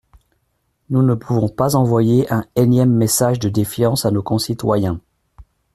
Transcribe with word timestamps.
Nous 0.89 1.03
ne 1.03 1.13
pouvons 1.13 1.47
pas 1.47 1.75
envoyer 1.75 2.25
un 2.33 2.43
énième 2.55 2.91
message 2.91 3.37
de 3.37 3.49
défiance 3.49 4.03
à 4.03 4.09
nos 4.09 4.23
concitoyens. 4.23 4.99